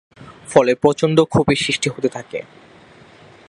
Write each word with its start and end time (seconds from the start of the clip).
ফলে 0.47 0.71
প্রচণ্ড 0.75 1.17
ক্ষোভের 1.23 1.59
সৃষ্টি 1.65 1.87
হতে 1.89 2.09
থাকে। 2.09 2.39